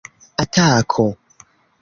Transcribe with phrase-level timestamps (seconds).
[0.47, 1.07] atako